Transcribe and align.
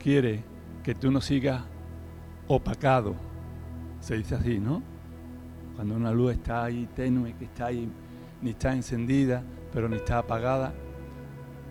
quiere 0.00 0.42
que 0.82 0.94
tú 0.94 1.12
no 1.12 1.20
sigas 1.20 1.62
opacado. 2.48 3.14
Se 4.00 4.16
dice 4.16 4.34
así, 4.34 4.58
¿no? 4.58 4.82
Cuando 5.76 5.94
una 5.94 6.10
luz 6.10 6.32
está 6.32 6.64
ahí 6.64 6.88
tenue, 6.96 7.34
que 7.34 7.44
está 7.44 7.66
ahí, 7.66 7.88
ni 8.42 8.50
está 8.50 8.74
encendida, 8.74 9.42
pero 9.72 9.88
ni 9.88 9.96
está 9.96 10.18
apagada, 10.18 10.72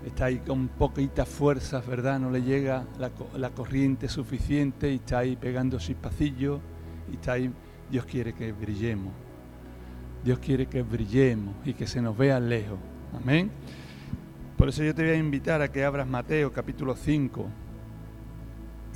está 0.05 0.25
ahí 0.25 0.37
con 0.39 0.67
poquitas 0.67 1.27
fuerzas, 1.27 1.85
¿verdad? 1.85 2.19
No 2.19 2.31
le 2.31 2.41
llega 2.41 2.85
la, 2.97 3.49
corriente 3.49 4.07
suficiente 4.07 4.91
y 4.91 4.95
está 4.95 5.19
ahí 5.19 5.35
pegando 5.35 5.79
chispacillos 5.79 6.59
y 7.11 7.15
está 7.15 7.33
ahí. 7.33 7.51
Dios 7.91 8.05
quiere 8.05 8.33
que 8.33 8.51
brillemos. 8.51 9.11
Dios 10.23 10.39
quiere 10.39 10.67
que 10.67 10.83
brillemos 10.83 11.55
y 11.65 11.73
que 11.73 11.87
se 11.87 12.01
nos 12.01 12.17
vea 12.17 12.39
lejos. 12.39 12.77
Amén. 13.19 13.49
Por 14.57 14.69
eso 14.69 14.83
yo 14.83 14.93
te 14.93 15.01
voy 15.01 15.11
a 15.11 15.15
invitar 15.15 15.61
a 15.61 15.71
que 15.71 15.83
abras 15.83 16.07
Mateo 16.07 16.51
capítulo 16.51 16.95
5. 16.95 17.47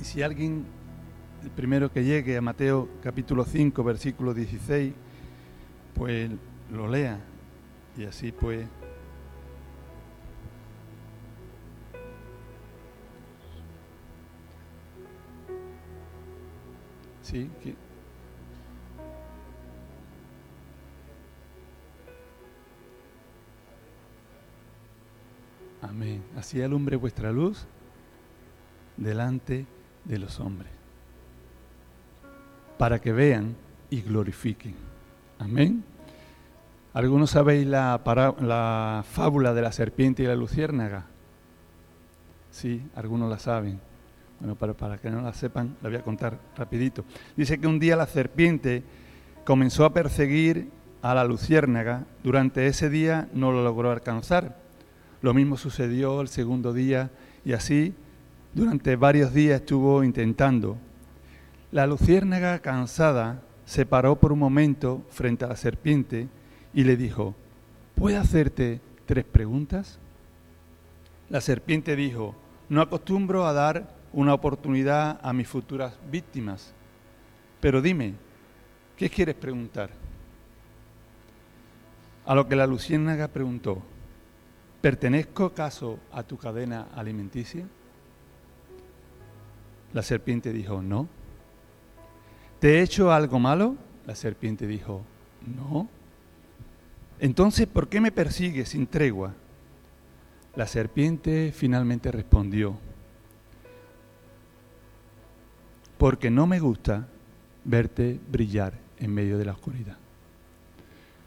Y 0.00 0.04
si 0.04 0.22
alguien, 0.22 0.64
el 1.42 1.50
primero 1.50 1.90
que 1.90 2.04
llegue 2.04 2.36
a 2.36 2.40
Mateo 2.40 2.88
capítulo 3.02 3.44
5, 3.44 3.82
versículo 3.84 4.34
16, 4.34 4.92
pues 5.94 6.30
lo 6.70 6.88
lea. 6.88 7.18
Y 7.96 8.04
así 8.04 8.32
pues 8.32 8.66
Sí, 17.24 17.50
Amén. 25.80 26.22
Así 26.36 26.62
alumbre 26.62 26.96
vuestra 26.96 27.32
luz 27.32 27.66
delante 28.96 29.66
de 30.04 30.18
los 30.18 30.40
hombres, 30.40 30.70
para 32.78 33.00
que 33.00 33.12
vean 33.12 33.56
y 33.90 34.02
glorifiquen. 34.02 34.74
Amén. 35.38 35.84
¿Algunos 36.92 37.30
sabéis 37.30 37.66
la, 37.66 38.00
la 38.40 39.04
fábula 39.08 39.52
de 39.52 39.62
la 39.62 39.72
serpiente 39.72 40.22
y 40.22 40.26
la 40.26 40.36
luciérnaga? 40.36 41.06
Sí, 42.50 42.82
algunos 42.94 43.28
la 43.28 43.38
saben. 43.38 43.80
Bueno, 44.38 44.54
para, 44.54 44.74
para 44.74 44.98
que 44.98 45.10
no 45.10 45.20
la 45.20 45.32
sepan, 45.32 45.76
la 45.82 45.88
voy 45.88 45.98
a 45.98 46.02
contar 46.02 46.38
rapidito. 46.56 47.04
Dice 47.36 47.58
que 47.58 47.66
un 47.66 47.80
día 47.80 47.96
la 47.96 48.06
serpiente 48.06 48.84
comenzó 49.44 49.84
a 49.84 49.92
perseguir 49.92 50.70
a 51.02 51.14
la 51.14 51.24
luciérnaga. 51.24 52.04
Durante 52.22 52.66
ese 52.66 52.90
día 52.90 53.28
no 53.32 53.50
lo 53.50 53.64
logró 53.64 53.90
alcanzar. 53.90 54.56
Lo 55.20 55.34
mismo 55.34 55.56
sucedió 55.56 56.20
el 56.20 56.28
segundo 56.28 56.72
día 56.72 57.10
y 57.44 57.54
así 57.54 57.94
durante 58.54 58.94
varios 58.96 59.34
días 59.34 59.60
estuvo 59.60 60.04
intentando. 60.04 60.76
La 61.72 61.86
luciérnaga, 61.86 62.60
cansada, 62.60 63.42
se 63.66 63.84
paró 63.84 64.16
por 64.16 64.32
un 64.32 64.38
momento 64.38 65.02
frente 65.10 65.44
a 65.44 65.48
la 65.48 65.56
serpiente 65.56 66.28
y 66.72 66.84
le 66.84 66.96
dijo, 66.96 67.34
¿puedo 67.96 68.20
hacerte 68.20 68.80
tres 69.06 69.24
preguntas? 69.24 69.98
La 71.30 71.40
serpiente 71.40 71.96
dijo, 71.96 72.36
no 72.68 72.80
acostumbro 72.80 73.46
a 73.46 73.52
dar 73.52 73.92
una 74.12 74.34
oportunidad 74.34 75.18
a 75.22 75.32
mis 75.32 75.48
futuras 75.48 75.98
víctimas. 76.10 76.72
Pero 77.60 77.82
dime, 77.82 78.14
¿qué 78.96 79.10
quieres 79.10 79.34
preguntar? 79.34 79.90
A 82.24 82.34
lo 82.34 82.46
que 82.46 82.54
la 82.54 82.66
luciérnaga 82.66 83.26
preguntó, 83.28 83.82
¿pertenezco 84.80 85.46
acaso 85.46 85.98
a 86.12 86.22
tu 86.22 86.36
cadena 86.36 86.86
alimenticia? 86.94 87.66
La 89.94 90.02
serpiente 90.02 90.52
dijo, 90.52 90.82
no. 90.82 91.08
¿Te 92.58 92.78
he 92.78 92.82
hecho 92.82 93.12
algo 93.12 93.38
malo? 93.38 93.76
La 94.06 94.16
serpiente 94.16 94.66
dijo, 94.66 95.02
no. 95.46 95.88
Entonces, 97.20 97.68
¿por 97.68 97.88
qué 97.88 98.00
me 98.00 98.10
persigues 98.10 98.70
sin 98.70 98.88
tregua? 98.88 99.32
La 100.56 100.66
serpiente 100.66 101.52
finalmente 101.52 102.10
respondió, 102.10 102.76
porque 105.96 106.30
no 106.30 106.46
me 106.46 106.58
gusta 106.58 107.06
verte 107.64 108.20
brillar 108.30 108.74
en 108.98 109.14
medio 109.14 109.38
de 109.38 109.44
la 109.44 109.52
oscuridad. 109.52 109.96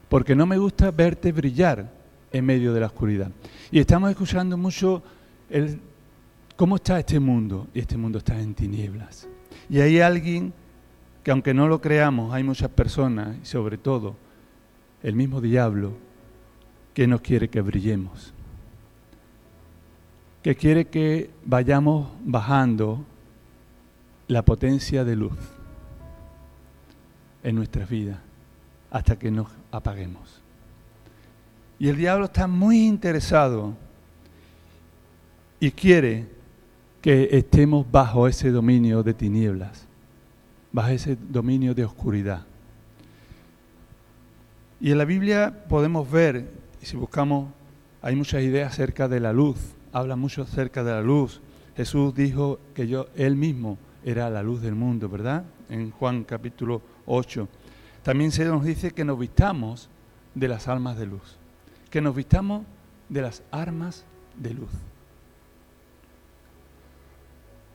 Porque 0.09 0.35
no 0.35 0.45
me 0.45 0.57
gusta 0.57 0.91
verte 0.91 1.31
brillar 1.31 1.89
en 2.31 2.45
medio 2.45 2.73
de 2.73 2.81
la 2.81 2.87
oscuridad. 2.87 3.31
Y 3.71 3.79
estamos 3.79 4.09
escuchando 4.09 4.57
mucho 4.57 5.03
el, 5.49 5.79
cómo 6.57 6.75
está 6.75 6.99
este 6.99 7.21
mundo. 7.21 7.67
Y 7.73 7.79
este 7.79 7.95
mundo 7.95 8.17
está 8.17 8.37
en 8.37 8.53
tinieblas. 8.53 9.29
Y 9.69 9.79
hay 9.79 10.01
alguien 10.01 10.53
que 11.23 11.31
aunque 11.31 11.53
no 11.53 11.67
lo 11.67 11.79
creamos, 11.79 12.33
hay 12.33 12.43
muchas 12.43 12.69
personas, 12.69 13.37
y 13.41 13.45
sobre 13.45 13.77
todo 13.77 14.15
el 15.03 15.15
mismo 15.15 15.39
diablo, 15.39 15.93
que 16.93 17.07
nos 17.07 17.21
quiere 17.21 17.49
que 17.49 17.61
brillemos. 17.61 18.33
Que 20.41 20.55
quiere 20.55 20.87
que 20.87 21.29
vayamos 21.45 22.09
bajando 22.25 23.05
la 24.27 24.43
potencia 24.43 25.03
de 25.03 25.15
luz 25.15 25.37
en 27.43 27.55
nuestras 27.55 27.89
vidas 27.89 28.19
hasta 28.89 29.19
que 29.19 29.29
nos 29.29 29.47
apaguemos. 29.71 30.41
Y 31.77 31.89
el 31.89 31.97
diablo 31.97 32.25
está 32.25 32.47
muy 32.47 32.87
interesado 32.87 33.75
y 35.59 35.71
quiere 35.71 36.36
que 37.01 37.29
estemos 37.31 37.89
bajo 37.91 38.27
ese 38.27 38.51
dominio 38.51 39.03
de 39.03 39.13
tinieblas, 39.13 39.85
bajo 40.71 40.89
ese 40.89 41.17
dominio 41.29 41.73
de 41.73 41.85
oscuridad. 41.85 42.45
Y 44.79 44.91
en 44.91 44.97
la 44.97 45.05
Biblia 45.05 45.65
podemos 45.67 46.09
ver, 46.09 46.49
si 46.81 46.95
buscamos, 46.97 47.49
hay 48.01 48.15
muchas 48.15 48.43
ideas 48.43 48.73
acerca 48.73 49.07
de 49.07 49.19
la 49.19 49.33
luz, 49.33 49.57
habla 49.91 50.15
mucho 50.15 50.43
acerca 50.43 50.83
de 50.83 50.91
la 50.91 51.01
luz. 51.01 51.41
Jesús 51.75 52.13
dijo 52.13 52.59
que 52.73 52.87
yo, 52.87 53.07
él 53.15 53.35
mismo, 53.35 53.77
era 54.03 54.29
la 54.29 54.43
luz 54.43 54.61
del 54.61 54.75
mundo, 54.75 55.09
¿verdad? 55.09 55.43
En 55.69 55.91
Juan 55.91 56.23
capítulo 56.23 56.81
8. 57.05 57.47
También 58.03 58.31
se 58.31 58.45
nos 58.45 58.63
dice 58.63 58.91
que 58.91 59.03
nos 59.03 59.19
vistamos 59.19 59.89
de 60.33 60.47
las 60.47 60.67
armas 60.67 60.97
de 60.97 61.07
luz, 61.07 61.37
que 61.89 61.99
nos 61.99 62.15
vistamos 62.15 62.63
de 63.09 63.21
las 63.21 63.43
armas 63.51 64.05
de 64.37 64.53
luz. 64.53 64.69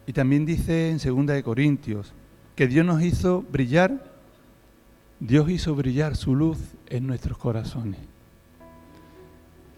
Y 0.06 0.12
también 0.12 0.44
dice 0.44 0.90
en 0.90 0.98
2 0.98 1.26
de 1.26 1.42
Corintios 1.42 2.12
que 2.56 2.66
Dios 2.66 2.84
nos 2.84 3.02
hizo 3.02 3.42
brillar, 3.42 4.12
Dios 5.20 5.48
hizo 5.50 5.74
brillar 5.74 6.16
su 6.16 6.34
luz 6.34 6.58
en 6.88 7.06
nuestros 7.06 7.38
corazones. 7.38 8.00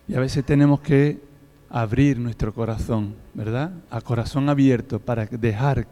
Y 0.08 0.14
a 0.14 0.20
veces 0.20 0.44
tenemos 0.44 0.80
que 0.80 1.20
abrir 1.68 2.18
nuestro 2.18 2.52
corazón, 2.54 3.14
¿verdad? 3.34 3.72
A 3.90 4.00
corazón 4.00 4.48
abierto 4.48 4.98
para 5.00 5.26
dejar 5.26 5.86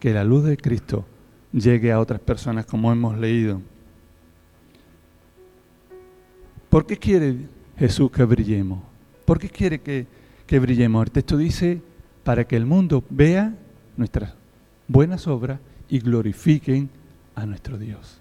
que 0.00 0.12
la 0.12 0.24
luz 0.24 0.44
de 0.44 0.56
Cristo 0.56 1.04
llegue 1.52 1.92
a 1.92 2.00
otras 2.00 2.20
personas 2.20 2.66
como 2.66 2.90
hemos 2.90 3.18
leído. 3.18 3.60
¿Por 6.68 6.86
qué 6.86 6.96
quiere 6.96 7.36
Jesús 7.76 8.10
que 8.10 8.24
brillemos? 8.24 8.80
¿Por 9.24 9.38
qué 9.38 9.48
quiere 9.48 9.80
que, 9.80 10.06
que 10.46 10.58
brillemos? 10.58 11.04
El 11.04 11.12
texto 11.12 11.36
dice, 11.36 11.82
para 12.24 12.44
que 12.44 12.56
el 12.56 12.66
mundo 12.66 13.04
vea 13.10 13.54
nuestras 13.96 14.34
buenas 14.88 15.26
obras 15.26 15.60
y 15.88 15.98
glorifiquen 15.98 16.88
a 17.34 17.46
nuestro 17.46 17.78
Dios. 17.78 18.18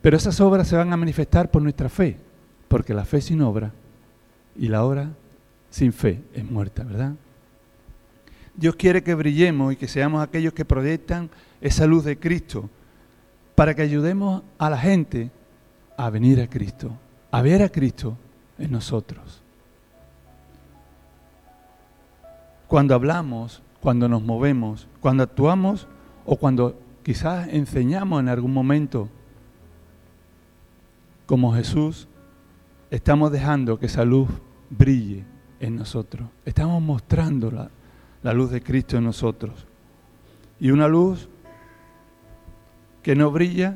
Pero 0.00 0.16
esas 0.16 0.40
obras 0.40 0.68
se 0.68 0.76
van 0.76 0.92
a 0.92 0.96
manifestar 0.96 1.50
por 1.50 1.62
nuestra 1.62 1.88
fe, 1.88 2.16
porque 2.68 2.94
la 2.94 3.04
fe 3.04 3.20
sin 3.20 3.42
obra 3.42 3.72
y 4.56 4.68
la 4.68 4.84
obra 4.84 5.10
sin 5.70 5.92
fe 5.92 6.22
es 6.34 6.48
muerta, 6.48 6.84
¿verdad? 6.84 7.14
Dios 8.54 8.76
quiere 8.76 9.02
que 9.02 9.14
brillemos 9.14 9.72
y 9.72 9.76
que 9.76 9.88
seamos 9.88 10.22
aquellos 10.22 10.52
que 10.52 10.64
proyectan 10.64 11.30
esa 11.60 11.86
luz 11.86 12.04
de 12.04 12.18
Cristo 12.18 12.68
para 13.54 13.74
que 13.74 13.82
ayudemos 13.82 14.42
a 14.58 14.70
la 14.70 14.78
gente 14.78 15.30
a 15.96 16.10
venir 16.10 16.40
a 16.40 16.48
Cristo, 16.48 16.92
a 17.30 17.42
ver 17.42 17.62
a 17.62 17.68
Cristo 17.68 18.16
en 18.58 18.72
nosotros. 18.72 19.39
Cuando 22.70 22.94
hablamos, 22.94 23.64
cuando 23.80 24.08
nos 24.08 24.22
movemos, 24.22 24.86
cuando 25.00 25.24
actuamos 25.24 25.88
o 26.24 26.36
cuando 26.36 26.78
quizás 27.02 27.48
enseñamos 27.48 28.20
en 28.20 28.28
algún 28.28 28.54
momento, 28.54 29.08
como 31.26 31.52
Jesús, 31.52 32.06
estamos 32.92 33.32
dejando 33.32 33.80
que 33.80 33.86
esa 33.86 34.04
luz 34.04 34.28
brille 34.70 35.24
en 35.58 35.74
nosotros. 35.74 36.28
Estamos 36.44 36.80
mostrándola 36.80 37.72
la 38.22 38.32
luz 38.32 38.52
de 38.52 38.62
Cristo 38.62 38.98
en 38.98 39.02
nosotros. 39.02 39.66
Y 40.60 40.70
una 40.70 40.86
luz 40.86 41.28
que 43.02 43.16
no 43.16 43.32
brilla, 43.32 43.74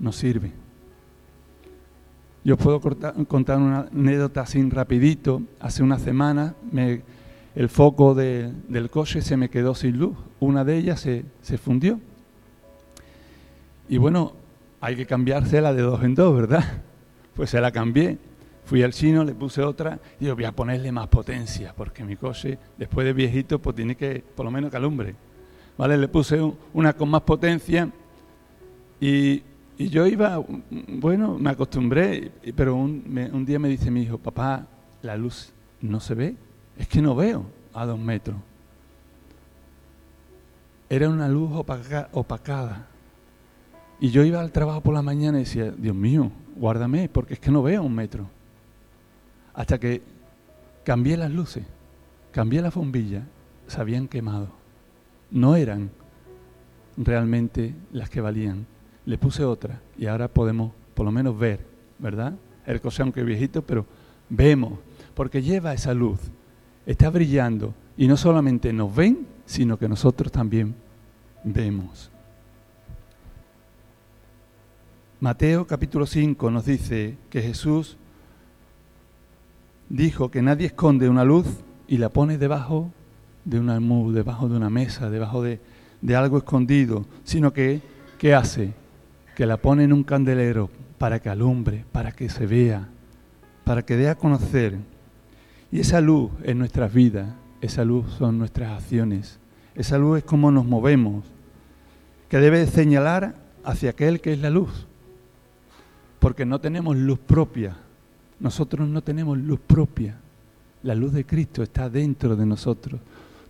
no 0.00 0.10
sirve. 0.10 0.61
Yo 2.44 2.56
puedo 2.56 2.80
contar 2.80 3.58
una 3.58 3.88
anécdota 3.92 4.42
así 4.42 4.62
rapidito. 4.68 5.42
Hace 5.60 5.82
una 5.82 5.98
semana 5.98 6.54
me 6.70 7.02
el 7.54 7.68
foco 7.68 8.14
del 8.14 8.90
coche 8.90 9.20
se 9.20 9.36
me 9.36 9.50
quedó 9.50 9.74
sin 9.74 9.98
luz. 9.98 10.16
Una 10.40 10.64
de 10.64 10.78
ellas 10.78 11.00
se, 11.00 11.24
se 11.42 11.58
fundió. 11.58 12.00
Y 13.88 13.98
bueno, 13.98 14.32
hay 14.80 14.96
que 14.96 15.06
cambiársela 15.06 15.74
de 15.74 15.82
dos 15.82 16.02
en 16.02 16.14
dos, 16.14 16.34
¿verdad? 16.34 16.64
Pues 17.34 17.48
se 17.48 17.62
la 17.62 17.72
cambié. 17.72 18.18
Fui 18.66 18.82
al 18.82 18.92
chino, 18.92 19.24
le 19.24 19.34
puse 19.34 19.62
otra 19.62 19.98
y 20.20 20.24
digo, 20.24 20.34
voy 20.34 20.44
a 20.44 20.52
ponerle 20.52 20.92
más 20.92 21.08
potencia, 21.08 21.72
porque 21.74 22.04
mi 22.04 22.16
coche, 22.16 22.58
después 22.76 23.06
de 23.06 23.14
viejito, 23.14 23.58
pues 23.58 23.74
tiene 23.74 23.96
que, 23.96 24.22
por 24.34 24.44
lo 24.44 24.50
menos, 24.50 24.70
que 24.70 24.76
alumbre. 24.76 25.14
¿Vale? 25.78 25.96
Le 25.96 26.08
puse 26.08 26.38
una 26.74 26.92
con 26.92 27.08
más 27.08 27.22
potencia 27.22 27.88
y, 29.00 29.42
yo 29.78 30.06
iba, 30.06 30.42
bueno, 30.88 31.38
me 31.38 31.50
acostumbré, 31.50 32.30
pero 32.54 32.76
un, 32.76 33.04
un 33.32 33.44
día 33.44 33.58
me 33.58 33.68
dice 33.68 33.90
mi 33.90 34.02
hijo, 34.02 34.18
papá, 34.18 34.66
la 35.02 35.16
luz 35.16 35.52
no 35.80 36.00
se 36.00 36.14
ve, 36.14 36.36
es 36.78 36.88
que 36.88 37.02
no 37.02 37.14
veo 37.14 37.44
a 37.74 37.86
dos 37.86 37.98
metros. 37.98 38.36
Era 40.88 41.08
una 41.08 41.28
luz 41.28 41.50
opacada. 42.12 42.86
Y 43.98 44.10
yo 44.10 44.24
iba 44.24 44.40
al 44.40 44.52
trabajo 44.52 44.80
por 44.80 44.94
la 44.94 45.02
mañana 45.02 45.38
y 45.38 45.44
decía, 45.44 45.70
Dios 45.70 45.94
mío, 45.94 46.30
guárdame, 46.56 47.08
porque 47.08 47.34
es 47.34 47.40
que 47.40 47.50
no 47.50 47.62
veo 47.62 47.80
a 47.80 47.84
un 47.84 47.94
metro. 47.94 48.28
Hasta 49.54 49.78
que 49.78 50.02
cambié 50.84 51.16
las 51.16 51.30
luces, 51.30 51.64
cambié 52.30 52.60
la 52.60 52.70
bombilla, 52.70 53.22
se 53.66 53.80
habían 53.80 54.08
quemado. 54.08 54.48
No 55.30 55.56
eran 55.56 55.90
realmente 56.96 57.74
las 57.92 58.10
que 58.10 58.20
valían. 58.20 58.66
Le 59.06 59.18
puse 59.18 59.44
otra 59.44 59.80
y 59.98 60.06
ahora 60.06 60.28
podemos 60.28 60.72
por 60.94 61.06
lo 61.06 61.12
menos 61.12 61.38
ver, 61.38 61.60
¿verdad? 61.98 62.34
El 62.66 62.80
coche 62.80 63.02
aunque 63.02 63.22
viejito, 63.22 63.62
pero 63.62 63.86
vemos, 64.28 64.78
porque 65.14 65.42
lleva 65.42 65.74
esa 65.74 65.94
luz, 65.94 66.20
está 66.86 67.10
brillando 67.10 67.74
y 67.96 68.06
no 68.06 68.16
solamente 68.16 68.72
nos 68.72 68.94
ven, 68.94 69.26
sino 69.46 69.78
que 69.78 69.88
nosotros 69.88 70.30
también 70.30 70.74
vemos. 71.44 72.10
Mateo 75.20 75.66
capítulo 75.66 76.06
5 76.06 76.50
nos 76.50 76.64
dice 76.64 77.16
que 77.30 77.42
Jesús 77.42 77.96
dijo 79.88 80.30
que 80.30 80.42
nadie 80.42 80.66
esconde 80.66 81.08
una 81.08 81.24
luz 81.24 81.46
y 81.86 81.98
la 81.98 82.08
pone 82.08 82.38
debajo 82.38 82.90
de 83.44 83.60
un 83.60 83.70
almud, 83.70 84.14
debajo 84.14 84.48
de 84.48 84.56
una 84.56 84.70
mesa, 84.70 85.10
debajo 85.10 85.42
de, 85.42 85.60
algo 86.16 86.38
escondido, 86.38 87.04
sino 87.22 87.52
que, 87.52 87.80
¿qué 88.18 88.34
hace? 88.34 88.72
Que 89.34 89.46
la 89.46 89.56
pone 89.56 89.84
en 89.84 89.92
un 89.92 90.04
candelero 90.04 90.70
para 90.98 91.20
que 91.20 91.28
alumbre, 91.28 91.84
para 91.92 92.12
que 92.12 92.28
se 92.28 92.46
vea, 92.46 92.88
para 93.64 93.82
que 93.82 93.96
dé 93.96 94.08
a 94.08 94.14
conocer. 94.14 94.76
Y 95.70 95.80
esa 95.80 96.00
luz 96.00 96.30
en 96.42 96.58
nuestras 96.58 96.92
vidas, 96.92 97.28
esa 97.60 97.84
luz 97.84 98.12
son 98.12 98.38
nuestras 98.38 98.72
acciones, 98.72 99.38
esa 99.74 99.98
luz 99.98 100.18
es 100.18 100.24
cómo 100.24 100.50
nos 100.50 100.66
movemos, 100.66 101.24
que 102.28 102.38
debe 102.38 102.66
señalar 102.66 103.34
hacia 103.64 103.90
aquel 103.90 104.20
que 104.20 104.32
es 104.32 104.38
la 104.40 104.50
luz, 104.50 104.86
porque 106.18 106.44
no 106.44 106.60
tenemos 106.60 106.96
luz 106.96 107.18
propia, 107.18 107.76
nosotros 108.42 108.88
no 108.88 109.02
tenemos 109.02 109.38
luz 109.38 109.60
propia. 109.60 110.16
La 110.82 110.96
luz 110.96 111.12
de 111.12 111.24
Cristo 111.24 111.62
está 111.62 111.88
dentro 111.88 112.34
de 112.34 112.44
nosotros. 112.44 113.00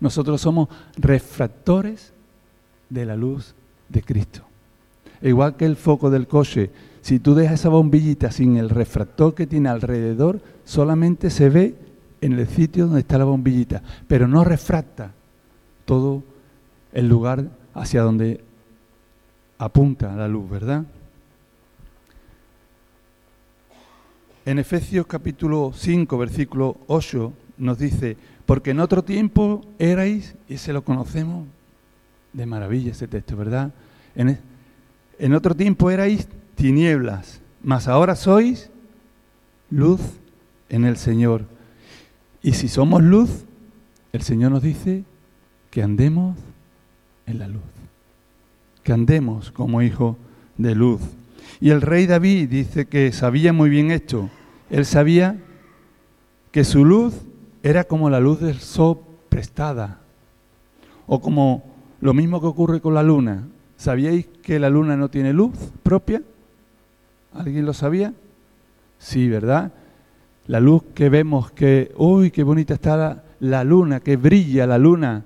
Nosotros 0.01 0.39
somos 0.39 0.69
refractores 0.99 2.13
de 2.91 3.07
la 3.07 3.17
luz 3.17 3.55
de 3.89 4.03
Cristo. 4.03 4.45
Igual 5.23 5.57
que 5.57 5.67
el 5.67 5.77
foco 5.77 6.11
del 6.11 6.27
coche, 6.27 6.71
si 7.01 7.19
tú 7.19 7.35
dejas 7.35 7.61
esa 7.61 7.69
bombillita 7.69 8.31
sin 8.31 8.57
el 8.57 8.71
refractor 8.71 9.35
que 9.35 9.47
tiene 9.47 9.69
alrededor, 9.69 10.41
solamente 10.65 11.31
se 11.31 11.49
ve 11.49 11.75
en 12.21 12.33
el 12.35 12.47
sitio 12.49 12.87
donde 12.87 13.01
está 13.01 13.19
la 13.19 13.25
bombillita, 13.25 13.83
pero 14.09 14.27
no 14.29 14.45
refracta 14.45 15.13
todo 15.85 16.23
el 16.93 17.09
lugar 17.09 17.51
hacia 17.75 18.03
donde 18.03 18.43
apunta 19.59 20.15
la 20.17 20.29
luz, 20.29 20.49
¿verdad? 20.51 20.85
En 24.45 24.59
Efesios 24.59 25.07
capítulo 25.07 25.73
5, 25.73 26.19
versículo 26.19 26.77
8, 26.89 27.33
nos 27.59 27.79
dice, 27.79 28.17
porque 28.45 28.73
en 28.73 28.81
otro 28.81 29.05
tiempo 29.05 29.65
erais, 29.79 30.35
y 30.49 30.57
se 30.57 30.73
lo 30.73 30.83
conocemos 30.83 31.47
de 32.33 32.47
maravilla 32.47 32.91
ese 32.91 33.07
texto, 33.07 33.37
¿verdad? 33.37 33.73
En 35.23 35.35
otro 35.35 35.55
tiempo 35.55 35.89
erais 35.89 36.27
tinieblas, 36.57 37.41
mas 37.63 37.87
ahora 37.87 38.17
sois 38.17 38.71
luz 39.71 40.01
en 40.69 40.85
el 40.85 40.97
Señor. 40.97 41.45
Y 42.43 42.55
si 42.55 42.67
somos 42.67 43.05
luz, 43.05 43.45
el 44.13 44.23
Señor 44.23 44.51
nos 44.51 44.65
dice 44.65 45.05
que 45.71 45.81
andemos 45.81 46.37
en 47.27 47.39
la 47.39 47.47
luz, 47.47 47.63
que 48.83 48.93
andemos 48.93 49.53
como 49.53 49.81
hijos 49.81 50.17
de 50.59 50.75
luz. 50.75 51.01
Y 51.61 51.71
el 51.71 51.83
rey 51.83 52.07
David 52.07 52.49
dice 52.49 52.87
que 52.87 53.13
sabía 53.13 53.53
muy 53.53 53.71
bien 53.71 53.93
esto. 53.93 54.29
Él 54.71 54.85
sabía 54.85 55.39
que 56.51 56.65
su 56.65 56.85
luz 56.85 57.15
era 57.63 57.85
como 57.85 58.11
la 58.11 58.19
luz 58.19 58.41
del 58.41 58.59
sol 58.59 58.99
prestada, 59.29 60.01
o 61.07 61.21
como 61.21 61.63
lo 62.01 62.13
mismo 62.13 62.41
que 62.41 62.49
ocurre 62.49 62.81
con 62.81 62.95
la 62.95 63.05
luna. 63.05 63.47
¿Sabíais 63.83 64.29
que 64.45 64.61
la 64.61 64.71
luna 64.71 64.97
no 64.97 65.09
tiene 65.09 65.33
luz 65.33 65.51
propia? 65.83 66.23
¿Alguien 67.35 67.67
lo 67.67 67.73
sabía? 67.73 68.15
Sí, 69.01 69.29
¿verdad? 69.29 69.73
La 70.47 70.61
luz 70.61 70.85
que 70.95 71.09
vemos 71.09 71.51
que, 71.51 71.91
uy, 71.97 72.31
qué 72.31 72.45
bonita 72.45 72.75
está 72.75 73.25
la, 73.41 73.65
luna, 73.65 73.99
que 73.99 74.17
brilla 74.17 74.69
la 74.69 74.79
luna. 74.79 75.25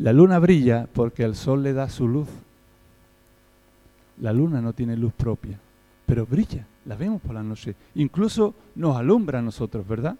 La 0.00 0.12
luna 0.12 0.40
brilla 0.40 0.88
porque 0.92 1.22
el 1.22 1.36
sol 1.36 1.62
le 1.62 1.74
da 1.74 1.88
su 1.88 2.08
luz. 2.08 2.26
La 4.20 4.32
luna 4.32 4.60
no 4.60 4.72
tiene 4.72 4.96
luz 4.96 5.12
propia, 5.12 5.56
pero 6.06 6.26
brilla, 6.26 6.66
la 6.86 6.96
vemos 6.96 7.22
por 7.22 7.36
la 7.36 7.44
noche. 7.44 7.76
Incluso 7.94 8.52
nos 8.74 8.96
alumbra 8.96 9.38
a 9.38 9.42
nosotros, 9.42 9.86
¿verdad? 9.86 10.16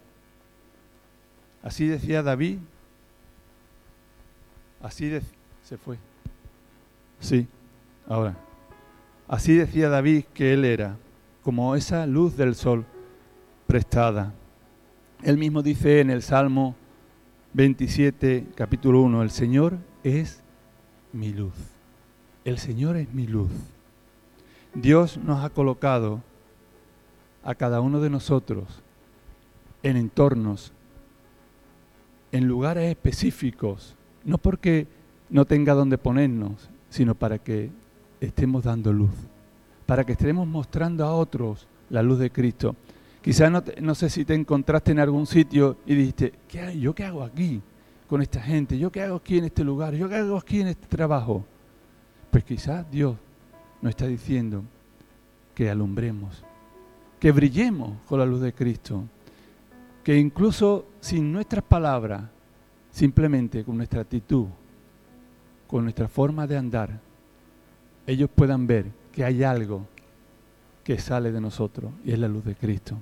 Así 1.65 1.89
decía 1.89 2.23
David. 2.23 2.59
Así 4.81 5.09
de, 5.09 5.21
se 5.65 5.77
fue. 5.77 5.99
Sí, 7.19 7.49
ahora. 8.07 8.37
Así 9.29 9.55
decía 9.57 9.89
David 9.89 10.25
que 10.33 10.53
él 10.53 10.65
era, 10.65 10.97
como 11.43 11.75
esa 11.75 12.07
luz 12.07 12.37
del 12.37 12.55
sol 12.55 12.87
prestada. 13.67 14.33
Él 15.23 15.39
mismo 15.39 15.63
dice 15.63 16.01
en 16.01 16.11
el 16.11 16.23
Salmo 16.23 16.77
27, 17.55 18.47
capítulo 18.55 19.01
1, 19.03 19.23
el 19.23 19.31
Señor 19.31 19.79
es 20.05 20.43
mi 21.13 21.33
luz. 21.33 21.55
El 22.45 22.59
Señor 22.59 22.97
es 22.97 23.13
mi 23.13 23.27
luz. 23.27 23.51
Dios 24.75 25.19
nos 25.19 25.45
ha 25.45 25.51
colocado 25.51 26.23
a 27.43 27.55
cada 27.55 27.81
uno 27.81 28.01
de 28.01 28.11
nosotros 28.11 28.83
en 29.83 29.97
entornos, 29.97 30.73
en 32.33 32.47
lugares 32.47 32.91
específicos, 32.91 33.97
no 34.25 34.37
porque 34.37 34.87
no 35.31 35.45
tenga 35.45 35.75
donde 35.75 35.97
ponernos, 35.97 36.69
sino 36.91 37.15
para 37.15 37.39
que 37.39 37.71
estemos 38.21 38.65
dando 38.65 38.93
luz, 38.93 39.11
para 39.85 40.05
que 40.05 40.13
estemos 40.13 40.47
mostrando 40.47 41.05
a 41.05 41.15
otros 41.15 41.67
la 41.91 42.03
luz 42.03 42.19
de 42.19 42.31
Cristo. 42.31 42.75
Quizás 43.23 43.51
no, 43.51 43.63
no, 43.81 43.95
sé 43.95 44.09
si 44.09 44.25
te 44.25 44.35
encontraste 44.35 44.93
en 44.93 45.01
algún 45.01 45.27
sitio 45.27 45.79
y 45.87 45.95
dijiste, 45.95 46.33
¿qué, 46.49 46.79
¿yo 46.79 46.95
qué 46.95 47.05
hago 47.05 47.23
aquí 47.23 47.61
con 48.09 48.23
esta 48.23 48.41
gente? 48.41 48.79
¿Yo 48.79 48.91
qué 48.93 49.03
hago 49.03 49.17
aquí 49.17 49.39
en 49.39 49.45
este 49.45 49.65
lugar? 49.65 49.95
¿Yo 49.95 50.09
qué 50.09 50.17
hago 50.17 50.37
aquí 50.37 50.61
en 50.61 50.69
este 50.69 50.87
trabajo? 50.87 51.45
Pues 52.31 52.45
quizás 52.45 52.89
Dios 52.91 53.17
nos 53.83 53.91
está 53.91 54.07
diciendo 54.07 54.63
que 55.55 55.71
alumbremos, 55.71 56.45
que 57.19 57.33
brillemos 57.33 57.95
con 58.07 58.21
la 58.21 58.27
luz 58.27 58.41
de 58.41 58.53
Cristo, 58.53 59.05
que 60.05 60.17
incluso 60.17 60.87
sin 61.01 61.33
nuestras 61.33 61.65
palabras, 61.65 62.23
simplemente 62.91 63.65
con 63.65 63.77
nuestra 63.77 64.03
actitud, 64.03 64.47
con 65.67 65.83
nuestra 65.83 66.07
forma 66.07 66.47
de 66.47 66.57
andar, 66.57 67.01
ellos 68.07 68.31
puedan 68.35 68.67
ver 68.67 68.87
que 69.13 69.25
hay 69.25 69.43
algo 69.43 69.87
que 70.85 70.99
sale 70.99 71.33
de 71.33 71.41
nosotros 71.41 71.93
y 72.05 72.13
es 72.13 72.19
la 72.19 72.29
luz 72.29 72.45
de 72.45 72.55
Cristo. 72.55 72.97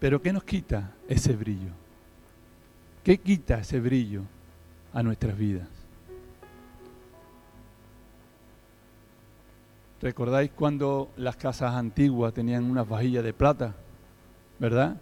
Pero 0.00 0.20
¿qué 0.20 0.32
nos 0.32 0.44
quita 0.44 0.92
ese 1.08 1.34
brillo? 1.36 1.70
¿Qué 3.04 3.18
quita 3.18 3.58
ese 3.58 3.78
brillo 3.80 4.22
a 4.92 5.02
nuestras 5.02 5.36
vidas? 5.36 5.68
¿Recordáis 10.00 10.50
cuando 10.50 11.10
las 11.16 11.36
casas 11.36 11.74
antiguas 11.74 12.32
tenían 12.32 12.64
unas 12.64 12.88
vajillas 12.88 13.22
de 13.22 13.34
plata? 13.34 13.74
¿Verdad? 14.58 14.96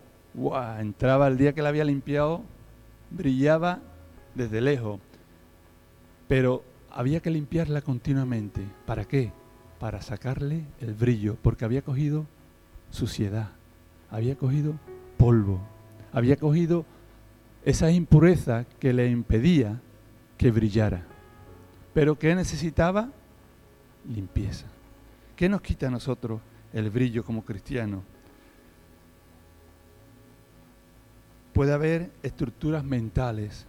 Entraba 0.80 1.28
el 1.28 1.38
día 1.38 1.52
que 1.52 1.62
la 1.62 1.68
había 1.68 1.84
limpiado, 1.84 2.42
brillaba 3.10 3.78
desde 4.34 4.60
lejos. 4.60 5.00
Pero 6.28 6.62
había 6.90 7.20
que 7.20 7.30
limpiarla 7.30 7.82
continuamente. 7.82 8.62
¿Para 8.86 9.06
qué? 9.06 9.32
Para 9.80 10.02
sacarle 10.02 10.66
el 10.80 10.94
brillo, 10.94 11.36
porque 11.42 11.64
había 11.64 11.82
cogido 11.82 12.26
suciedad, 12.90 13.50
había 14.10 14.36
cogido 14.36 14.74
polvo. 15.16 15.60
Había 16.12 16.36
cogido 16.36 16.84
esa 17.64 17.90
impureza 17.90 18.64
que 18.78 18.92
le 18.92 19.10
impedía 19.10 19.80
que 20.36 20.50
brillara. 20.50 21.04
Pero 21.92 22.18
¿qué 22.18 22.34
necesitaba? 22.34 23.10
Limpieza. 24.08 24.66
¿Qué 25.36 25.48
nos 25.48 25.60
quita 25.60 25.88
a 25.88 25.90
nosotros 25.90 26.40
el 26.72 26.90
brillo 26.90 27.24
como 27.24 27.44
cristianos? 27.44 28.02
Puede 31.52 31.72
haber 31.72 32.10
estructuras 32.22 32.84
mentales, 32.84 33.66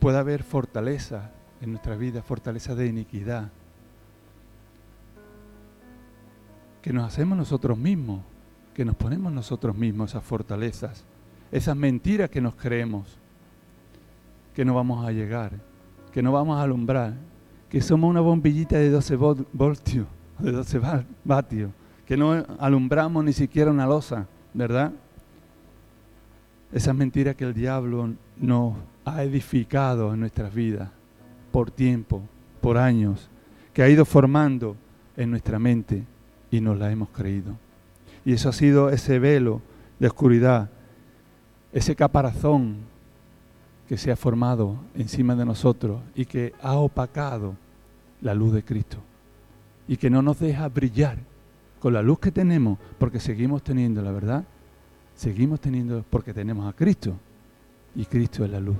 puede 0.00 0.18
haber 0.18 0.42
fortaleza 0.42 1.30
en 1.60 1.70
nuestra 1.70 1.96
vida, 1.96 2.22
fortaleza 2.22 2.74
de 2.74 2.86
iniquidad, 2.86 3.50
que 6.82 6.92
nos 6.92 7.06
hacemos 7.06 7.36
nosotros 7.36 7.76
mismos, 7.76 8.22
que 8.74 8.84
nos 8.84 8.96
ponemos 8.96 9.32
nosotros 9.32 9.76
mismos 9.76 10.10
esas 10.10 10.24
fortalezas, 10.24 11.04
esas 11.52 11.76
mentiras 11.76 12.30
que 12.30 12.40
nos 12.40 12.54
creemos, 12.54 13.18
que 14.54 14.64
no 14.64 14.74
vamos 14.74 15.06
a 15.06 15.12
llegar, 15.12 15.52
que 16.12 16.22
no 16.22 16.32
vamos 16.32 16.58
a 16.58 16.62
alumbrar, 16.62 17.14
que 17.68 17.80
somos 17.82 18.08
una 18.08 18.20
bombillita 18.20 18.78
de 18.78 18.90
12 18.90 19.16
voltios, 19.52 20.06
de 20.38 20.52
12 20.52 20.80
vatios, 21.24 21.70
que 22.06 22.16
no 22.16 22.32
alumbramos 22.58 23.22
ni 23.24 23.32
siquiera 23.32 23.70
una 23.70 23.86
losa, 23.86 24.26
¿verdad? 24.54 24.92
Esas 26.72 26.94
mentiras 26.94 27.36
que 27.36 27.44
el 27.44 27.52
diablo 27.52 28.14
nos 28.38 28.74
ha 29.04 29.22
edificado 29.22 30.14
en 30.14 30.20
nuestras 30.20 30.54
vidas 30.54 30.88
por 31.52 31.70
tiempo, 31.70 32.22
por 32.60 32.78
años, 32.78 33.28
que 33.72 33.82
ha 33.82 33.88
ido 33.88 34.04
formando 34.04 34.76
en 35.16 35.30
nuestra 35.30 35.58
mente 35.58 36.04
y 36.50 36.60
nos 36.60 36.78
la 36.78 36.90
hemos 36.90 37.08
creído. 37.10 37.56
Y 38.24 38.32
eso 38.32 38.48
ha 38.48 38.52
sido 38.52 38.90
ese 38.90 39.18
velo 39.18 39.62
de 39.98 40.08
oscuridad, 40.08 40.70
ese 41.72 41.94
caparazón 41.94 42.76
que 43.88 43.96
se 43.96 44.12
ha 44.12 44.16
formado 44.16 44.76
encima 44.94 45.34
de 45.34 45.44
nosotros 45.44 46.00
y 46.14 46.24
que 46.24 46.54
ha 46.62 46.74
opacado 46.74 47.56
la 48.20 48.34
luz 48.34 48.52
de 48.52 48.64
Cristo 48.64 48.98
y 49.88 49.96
que 49.96 50.10
no 50.10 50.22
nos 50.22 50.38
deja 50.38 50.68
brillar 50.68 51.18
con 51.80 51.94
la 51.94 52.02
luz 52.02 52.20
que 52.20 52.30
tenemos 52.30 52.78
porque 52.98 53.18
seguimos 53.18 53.62
teniendo 53.62 54.02
la 54.02 54.12
verdad, 54.12 54.44
seguimos 55.16 55.60
teniendo 55.60 56.04
porque 56.08 56.32
tenemos 56.32 56.68
a 56.68 56.76
Cristo 56.76 57.14
y 57.96 58.04
Cristo 58.04 58.44
es 58.44 58.50
la 58.50 58.60
luz. 58.60 58.76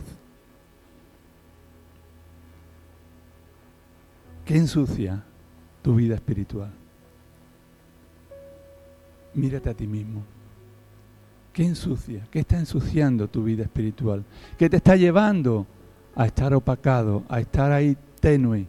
¿Qué 4.44 4.56
ensucia 4.56 5.23
tu 5.82 5.94
vida 5.94 6.14
espiritual? 6.14 6.70
Mírate 9.35 9.70
a 9.70 9.75
ti 9.75 9.87
mismo. 9.87 10.25
¿Qué 11.52 11.64
ensucia? 11.64 12.26
¿Qué 12.30 12.40
está 12.40 12.59
ensuciando 12.59 13.28
tu 13.28 13.44
vida 13.44 13.64
espiritual? 13.64 14.25
¿Qué 14.59 14.68
te 14.68 14.76
está 14.76 14.97
llevando 14.97 15.66
a 16.14 16.26
estar 16.26 16.54
opacado, 16.54 17.25
a 17.28 17.40
estar 17.40 17.73
ahí 17.73 17.97
tenue? 18.20 18.66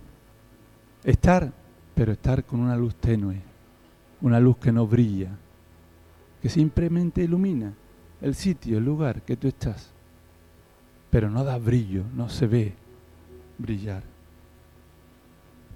Estar, 1.03 1.51
pero 1.95 2.11
estar 2.11 2.43
con 2.43 2.59
una 2.59 2.75
luz 2.75 2.95
tenue, 2.95 3.41
una 4.21 4.39
luz 4.39 4.57
que 4.57 4.71
no 4.71 4.87
brilla, 4.87 5.29
que 6.41 6.49
simplemente 6.49 7.23
ilumina 7.23 7.73
el 8.21 8.35
sitio, 8.35 8.77
el 8.77 8.85
lugar 8.85 9.21
que 9.23 9.37
tú 9.37 9.47
estás, 9.47 9.91
pero 11.09 11.29
no 11.29 11.43
da 11.43 11.57
brillo, 11.57 12.03
no 12.15 12.29
se 12.29 12.47
ve 12.47 12.73
brillar. 13.57 14.10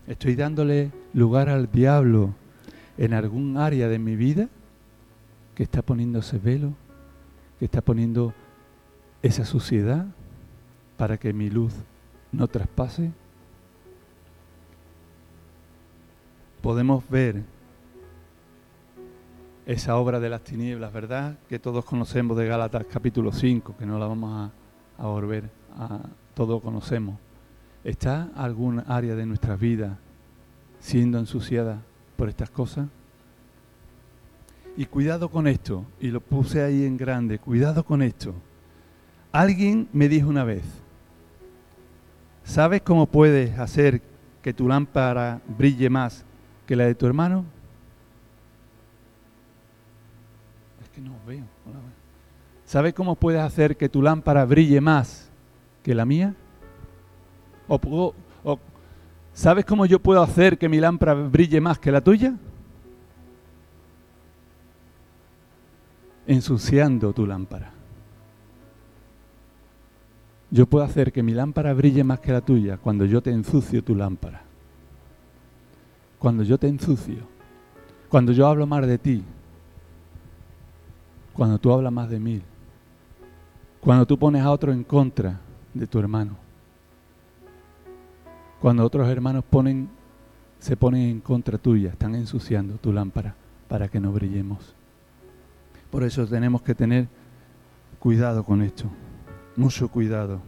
Estoy 0.07 0.35
dándole 0.35 0.91
lugar 1.13 1.49
al 1.49 1.71
diablo 1.71 2.35
en 2.97 3.13
algún 3.13 3.57
área 3.57 3.87
de 3.87 3.97
mi 3.97 4.15
vida 4.15 4.49
que 5.55 5.63
está 5.63 5.81
poniendo 5.81 6.19
ese 6.19 6.37
velo, 6.37 6.73
que 7.57 7.65
está 7.65 7.81
poniendo 7.81 8.33
esa 9.23 9.45
suciedad 9.45 10.05
para 10.97 11.17
que 11.17 11.33
mi 11.33 11.49
luz 11.49 11.73
no 12.31 12.47
traspase. 12.47 13.11
Podemos 16.61 17.07
ver 17.09 17.43
esa 19.65 19.95
obra 19.97 20.19
de 20.19 20.29
las 20.29 20.41
tinieblas, 20.41 20.93
¿verdad? 20.93 21.37
Que 21.49 21.57
todos 21.57 21.83
conocemos 21.83 22.37
de 22.37 22.45
Gálatas 22.45 22.85
capítulo 22.91 23.31
5, 23.31 23.75
que 23.77 23.85
no 23.87 23.97
la 23.97 24.05
vamos 24.05 24.51
a, 24.97 25.03
a 25.03 25.07
volver 25.07 25.49
a 25.75 26.01
todos 26.35 26.61
conocemos. 26.61 27.17
¿Está 27.85 28.31
algún 28.35 28.83
área 28.87 29.13
de 29.13 29.27
nuestra 29.27 29.55
vida 29.55 29.99
siendo 30.79 31.19
ensuciada 31.19 31.83
por 32.17 32.29
estas 32.29 32.49
cosas? 32.49 32.87
Y 34.75 34.85
cuidado 34.85 35.29
con 35.29 35.47
esto, 35.47 35.85
y 35.99 36.07
lo 36.07 36.19
puse 36.19 36.63
ahí 36.63 36.83
en 36.83 36.97
grande, 36.97 37.37
cuidado 37.37 37.85
con 37.85 38.01
esto. 38.01 38.33
Alguien 39.31 39.87
me 39.93 40.09
dijo 40.09 40.27
una 40.27 40.43
vez, 40.43 40.63
¿sabes 42.43 42.81
cómo 42.81 43.05
puedes 43.05 43.57
hacer 43.59 44.01
que 44.41 44.51
tu 44.51 44.67
lámpara 44.67 45.39
brille 45.47 45.87
más 45.91 46.25
que 46.65 46.75
la 46.75 46.85
de 46.85 46.95
tu 46.95 47.05
hermano? 47.05 47.45
Es 50.83 50.89
que 50.89 51.01
no 51.01 51.13
veo. 51.27 51.43
¿Sabes 52.65 52.95
cómo 52.95 53.15
puedes 53.15 53.41
hacer 53.41 53.77
que 53.77 53.89
tu 53.89 54.01
lámpara 54.01 54.43
brille 54.43 54.81
más 54.81 55.29
que 55.83 55.93
la 55.93 56.03
mía? 56.03 56.33
¿Sabes 59.33 59.65
cómo 59.65 59.85
yo 59.85 59.99
puedo 59.99 60.21
hacer 60.21 60.57
que 60.57 60.69
mi 60.69 60.79
lámpara 60.79 61.13
brille 61.13 61.59
más 61.59 61.79
que 61.79 61.91
la 61.91 62.01
tuya? 62.01 62.35
ensuciando 66.27 67.13
tu 67.13 67.25
lámpara. 67.25 67.71
Yo 70.51 70.65
puedo 70.67 70.85
hacer 70.85 71.11
que 71.11 71.23
mi 71.23 71.33
lámpara 71.33 71.73
brille 71.73 72.03
más 72.03 72.19
que 72.19 72.31
la 72.31 72.41
tuya 72.41 72.77
cuando 72.77 73.05
yo 73.05 73.21
te 73.21 73.31
ensucio 73.31 73.83
tu 73.83 73.95
lámpara. 73.95 74.41
Cuando 76.19 76.43
yo 76.43 76.57
te 76.57 76.67
ensucio. 76.67 77.27
Cuando 78.09 78.31
yo 78.31 78.47
hablo 78.47 78.65
más 78.65 78.85
de 78.87 78.97
ti. 78.97 79.23
Cuando 81.33 81.57
tú 81.59 81.71
hablas 81.71 81.91
más 81.91 82.09
de 82.09 82.19
mí. 82.19 82.41
Cuando 83.81 84.05
tú 84.05 84.17
pones 84.17 84.41
a 84.41 84.51
otro 84.51 84.71
en 84.71 84.83
contra 84.83 85.39
de 85.73 85.85
tu 85.87 85.99
hermano. 85.99 86.44
Cuando 88.65 88.83
otros 88.83 89.07
hermanos 89.07 89.43
ponen, 89.47 89.89
se 90.57 90.75
ponen 90.75 91.01
en 91.03 91.19
contra 91.19 91.59
tuya, 91.59 91.91
están 91.91 92.15
ensuciando 92.15 92.77
tu 92.77 92.91
lámpara 92.91 93.35
para 93.67 93.89
que 93.89 93.99
no 93.99 94.11
brillemos. 94.11 94.73
Por 95.91 96.01
eso 96.01 96.25
tenemos 96.25 96.63
que 96.63 96.73
tener 96.73 97.07
cuidado 97.99 98.43
con 98.43 98.63
esto, 98.63 98.85
mucho 99.55 99.87
cuidado. 99.89 100.41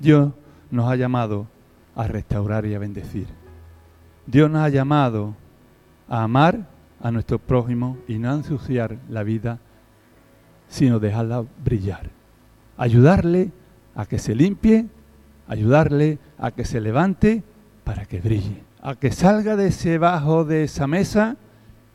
Dios 0.00 0.32
nos 0.72 0.90
ha 0.90 0.96
llamado 0.96 1.46
a 1.94 2.08
restaurar 2.08 2.66
y 2.66 2.74
a 2.74 2.80
bendecir. 2.80 3.28
Dios 4.26 4.50
nos 4.50 4.62
ha 4.62 4.68
llamado 4.68 5.36
a 6.08 6.24
amar 6.24 6.66
a 7.00 7.12
nuestro 7.12 7.38
prójimo 7.38 7.98
y 8.08 8.18
no 8.18 8.34
ensuciar 8.34 8.98
la 9.08 9.22
vida, 9.22 9.60
sino 10.66 10.98
dejarla 10.98 11.44
brillar. 11.64 12.10
Ayudarle 12.76 13.52
a 13.94 14.06
que 14.06 14.18
se 14.18 14.34
limpie, 14.34 14.88
ayudarle 15.48 16.18
a 16.38 16.50
que 16.50 16.64
se 16.64 16.80
levante 16.80 17.42
para 17.84 18.06
que 18.06 18.20
brille, 18.20 18.62
a 18.82 18.94
que 18.94 19.12
salga 19.12 19.56
de 19.56 19.68
ese 19.68 19.98
bajo 19.98 20.44
de 20.44 20.64
esa 20.64 20.86
mesa 20.86 21.36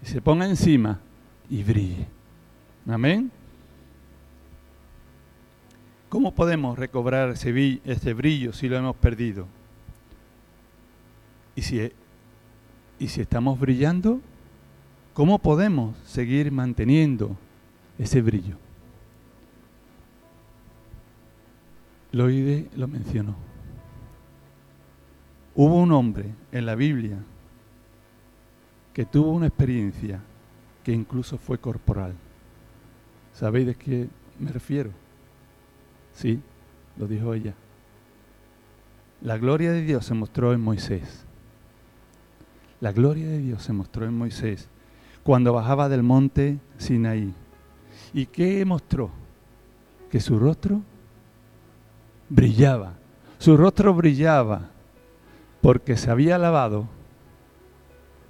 y 0.04 0.06
se 0.06 0.22
ponga 0.22 0.46
encima 0.46 1.00
y 1.50 1.64
brille. 1.64 2.08
Amén. 2.88 3.32
¿Cómo 6.10 6.34
podemos 6.34 6.78
recobrar 6.78 7.30
ese, 7.30 8.14
brillo 8.14 8.54
si 8.54 8.68
lo 8.68 8.78
hemos 8.78 8.96
perdido? 8.96 9.46
Y 11.56 11.62
si 11.62 11.92
estamos 13.22 13.60
brillando, 13.60 14.20
¿cómo 15.14 15.38
podemos 15.38 15.96
seguir 16.08 16.52
manteniendo 16.52 17.36
ese 18.00 18.22
brillo? 18.22 18.58
Loide 22.12 22.70
lo 22.76 22.88
mencionó. 22.88 23.36
Hubo 25.56 25.76
un 25.76 25.92
hombre 25.92 26.34
en 26.52 26.66
la 26.66 26.76
Biblia 26.76 27.18
que 28.94 29.06
tuvo 29.06 29.32
una 29.32 29.48
experiencia 29.48 30.22
que 30.84 30.92
incluso 30.92 31.38
fue 31.38 31.60
corporal. 31.60 32.14
¿Sabéis 33.34 33.68
de 33.68 33.76
qué 33.76 34.10
me 34.40 34.52
refiero? 34.52 34.92
Sí, 36.14 36.42
lo 36.98 37.08
dijo 37.08 37.34
ella. 37.34 37.54
La 39.22 39.38
gloria 39.38 39.72
de 39.72 39.84
Dios 39.84 40.06
se 40.06 40.14
mostró 40.14 40.54
en 40.54 40.62
Moisés. 40.62 41.26
La 42.82 42.92
gloria 42.92 43.28
de 43.28 43.40
Dios 43.40 43.62
se 43.64 43.74
mostró 43.74 44.06
en 44.06 44.18
Moisés 44.18 44.70
cuando 45.24 45.54
bajaba 45.54 45.90
del 45.90 46.04
monte 46.04 46.58
Sinaí. 46.78 47.34
¿Y 48.14 48.26
qué 48.26 48.64
mostró? 48.66 49.12
Que 50.10 50.20
su 50.22 50.40
rostro 50.40 50.82
brillaba. 52.30 52.94
Su 53.38 53.58
rostro 53.58 53.94
brillaba 53.94 54.70
porque 55.62 55.98
se 55.98 56.10
había 56.12 56.38
lavado 56.38 56.88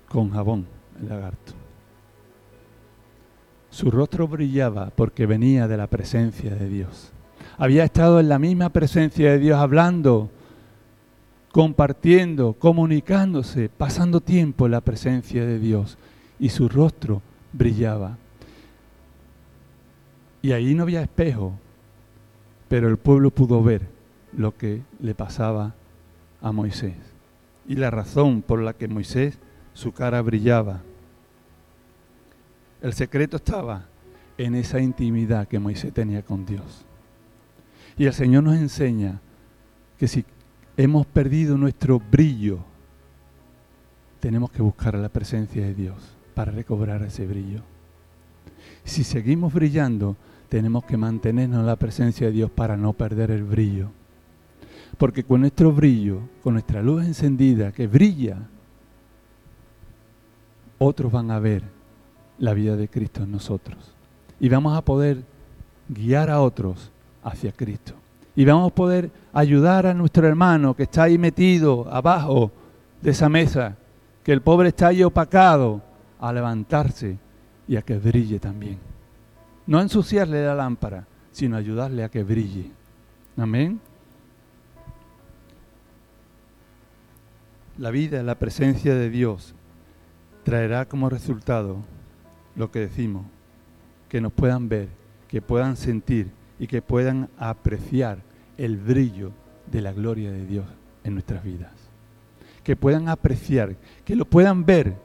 con 0.08 0.32
jabón 0.32 0.66
el 1.00 1.10
lagarto. 1.10 1.54
Su 3.70 3.92
rostro 3.92 4.28
brillaba 4.28 4.92
porque 4.96 5.26
venía 5.26 5.68
de 5.68 5.78
la 5.78 5.88
presencia 5.88 6.56
de 6.56 6.68
Dios. 6.68 7.12
Había 7.58 7.84
estado 7.84 8.20
en 8.20 8.30
la 8.30 8.40
misma 8.40 8.70
presencia 8.70 9.32
de 9.32 9.40
Dios 9.40 9.60
hablando, 9.60 10.30
compartiendo, 11.52 12.54
comunicándose, 12.54 13.70
pasando 13.70 14.22
tiempo 14.22 14.66
en 14.66 14.72
la 14.72 14.82
presencia 14.82 15.46
de 15.46 15.60
Dios. 15.60 15.98
Y 16.40 16.50
su 16.50 16.68
rostro 16.70 17.22
brillaba. 17.54 18.18
Y 20.42 20.52
ahí 20.54 20.74
no 20.74 20.84
había 20.84 21.02
espejo, 21.02 21.54
pero 22.70 22.88
el 22.88 22.98
pueblo 22.98 23.32
pudo 23.32 23.62
ver 23.62 23.82
lo 24.32 24.56
que 24.56 24.84
le 25.02 25.16
pasaba 25.16 25.76
a 26.42 26.52
Moisés. 26.52 26.96
Y 27.68 27.76
la 27.76 27.92
razón 27.92 28.42
por 28.42 28.62
la 28.62 28.74
que 28.74 28.88
Moisés, 28.88 29.38
su 29.74 29.92
cara 29.92 30.22
brillaba. 30.22 30.82
El 32.82 32.94
secreto 32.94 33.38
estaba 33.38 33.86
en 34.38 34.56
esa 34.56 34.80
intimidad 34.80 35.48
que 35.48 35.60
Moisés 35.60 35.94
tenía 35.94 36.24
con 36.24 36.46
Dios. 36.46 36.86
Y 37.98 38.06
el 38.06 38.14
Señor 38.14 38.44
nos 38.44 38.56
enseña 38.56 39.20
que 39.98 40.08
si 40.08 40.24
hemos 40.78 41.06
perdido 41.06 41.58
nuestro 41.58 42.00
brillo, 42.00 42.60
tenemos 44.20 44.52
que 44.52 44.62
buscar 44.62 44.96
la 44.96 45.10
presencia 45.10 45.64
de 45.64 45.74
Dios 45.74 45.98
para 46.34 46.52
recobrar 46.52 47.02
ese 47.04 47.26
brillo. 47.26 47.62
Si 48.84 49.04
seguimos 49.04 49.54
brillando, 49.54 50.16
tenemos 50.50 50.84
que 50.84 50.98
mantenernos 50.98 51.60
en 51.60 51.68
la 51.68 51.76
presencia 51.76 52.28
de 52.28 52.34
Dios 52.34 52.52
para 52.52 52.76
no 52.76 52.94
perder 52.94 53.32
el 53.32 53.44
brillo. 53.44 53.92
Porque 54.98 55.24
con 55.24 55.42
nuestro 55.42 55.72
brillo, 55.72 56.22
con 56.44 56.54
nuestra 56.54 56.82
luz 56.82 57.06
encendida 57.06 57.72
que 57.72 57.88
brilla, 57.88 58.38
otros 60.80 61.12
van 61.12 61.30
a 61.32 61.40
ver 61.40 61.64
la 62.40 62.54
vida 62.54 62.76
de 62.76 62.88
Cristo 62.88 63.24
en 63.24 63.32
nosotros. 63.32 63.78
Y 64.40 64.50
vamos 64.50 64.76
a 64.76 64.82
poder 64.82 65.24
guiar 65.88 66.30
a 66.30 66.42
otros 66.42 66.92
hacia 67.24 67.52
Cristo. 67.52 67.94
Y 68.36 68.46
vamos 68.46 68.72
a 68.72 68.76
poder 68.76 69.12
ayudar 69.34 69.86
a 69.86 69.94
nuestro 69.94 70.28
hermano 70.28 70.74
que 70.74 70.84
está 70.84 71.04
ahí 71.04 71.18
metido 71.18 71.88
abajo 71.92 72.52
de 73.02 73.12
esa 73.12 73.30
mesa, 73.30 73.76
que 74.24 74.32
el 74.32 74.42
pobre 74.42 74.70
está 74.70 74.88
ahí 74.88 75.04
opacado, 75.04 75.82
a 76.20 76.34
levantarse 76.34 77.18
y 77.68 77.76
a 77.76 77.82
que 77.82 77.98
brille 77.98 78.40
también. 78.40 78.78
No 79.70 79.80
ensuciarle 79.80 80.44
la 80.44 80.56
lámpara, 80.56 81.06
sino 81.32 81.56
ayudarle 81.56 82.04
a 82.04 82.10
que 82.10 82.24
brille. 82.24 82.72
Amén. 83.38 83.80
La 87.78 87.92
vida, 87.92 88.24
la 88.24 88.34
presencia 88.34 88.96
de 88.96 89.12
Dios 89.12 89.54
traerá 90.44 90.86
como 90.86 91.08
resultado 91.08 91.78
lo 92.56 92.72
que 92.72 92.80
decimos, 92.80 93.28
que 94.10 94.22
nos 94.22 94.34
puedan 94.34 94.70
ver, 94.70 94.90
que 95.28 95.40
puedan 95.40 95.78
sentir 95.78 96.32
y 96.58 96.66
que 96.66 96.82
puedan 96.82 97.30
apreciar 97.38 98.24
el 98.58 98.76
brillo 98.76 99.34
de 99.72 99.84
la 99.84 99.94
gloria 99.94 100.32
de 100.32 100.48
Dios 100.48 100.66
en 101.04 101.14
nuestras 101.14 101.44
vidas. 101.44 101.74
Que 102.64 102.76
puedan 102.76 103.08
apreciar, 103.08 103.76
que 104.04 104.16
lo 104.16 104.26
puedan 104.26 104.66
ver 104.66 104.96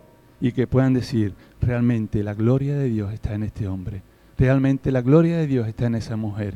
y 0.41 0.53
que 0.53 0.67
puedan 0.67 0.95
decir, 0.95 1.35
realmente 1.61 2.23
la 2.23 2.33
gloria 2.33 2.79
de 2.79 2.89
Dios 2.89 3.13
está 3.13 3.35
en 3.35 3.43
este 3.43 3.69
hombre, 3.69 4.03
realmente 4.39 4.91
la 4.91 5.03
gloria 5.03 5.37
de 5.37 5.47
Dios 5.47 5.69
está 5.69 5.87
en 5.87 5.95
esa 5.95 6.17
mujer, 6.17 6.55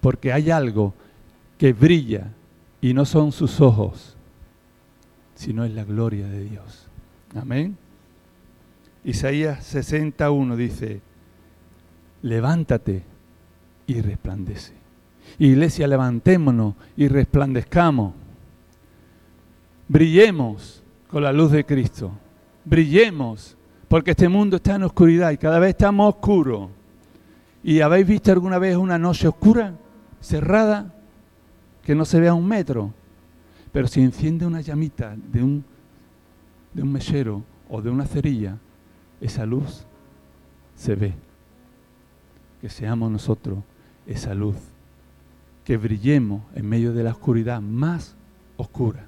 porque 0.00 0.32
hay 0.32 0.50
algo 0.50 0.94
que 1.58 1.72
brilla 1.72 2.32
y 2.80 2.94
no 2.94 3.04
son 3.04 3.32
sus 3.32 3.60
ojos, 3.60 4.16
sino 5.34 5.64
es 5.64 5.72
la 5.72 5.84
gloria 5.84 6.26
de 6.26 6.44
Dios. 6.44 6.88
Amén. 7.34 7.76
Isaías 9.04 9.64
61 9.64 10.56
dice, 10.56 11.00
levántate 12.22 13.02
y 13.86 14.00
resplandece. 14.00 14.74
Iglesia, 15.38 15.86
levantémonos 15.86 16.74
y 16.96 17.08
resplandezcamos. 17.08 18.14
Brillemos 19.88 20.82
con 21.08 21.22
la 21.22 21.32
luz 21.32 21.52
de 21.52 21.64
Cristo. 21.64 22.12
Brillemos, 22.64 23.56
porque 23.88 24.12
este 24.12 24.28
mundo 24.28 24.56
está 24.56 24.76
en 24.76 24.84
oscuridad 24.84 25.30
y 25.32 25.36
cada 25.36 25.58
vez 25.58 25.70
está 25.70 25.90
más 25.90 26.08
oscuro. 26.08 26.70
¿Y 27.64 27.80
habéis 27.80 28.06
visto 28.06 28.32
alguna 28.32 28.58
vez 28.58 28.76
una 28.76 28.98
noche 28.98 29.28
oscura, 29.28 29.74
cerrada, 30.20 30.92
que 31.84 31.94
no 31.94 32.04
se 32.04 32.18
vea 32.18 32.34
un 32.34 32.46
metro? 32.46 32.92
Pero 33.72 33.86
si 33.86 34.02
enciende 34.02 34.44
una 34.46 34.60
llamita 34.60 35.16
de 35.16 35.42
un, 35.42 35.64
de 36.74 36.82
un 36.82 36.92
mechero 36.92 37.42
o 37.70 37.80
de 37.80 37.90
una 37.90 38.06
cerilla, 38.06 38.58
esa 39.20 39.46
luz 39.46 39.86
se 40.74 40.96
ve. 40.96 41.14
Que 42.60 42.68
seamos 42.68 43.10
nosotros 43.10 43.58
esa 44.06 44.34
luz. 44.34 44.56
Que 45.64 45.76
brillemos 45.76 46.42
en 46.54 46.68
medio 46.68 46.92
de 46.92 47.04
la 47.04 47.12
oscuridad 47.12 47.60
más 47.60 48.16
oscura. 48.56 49.06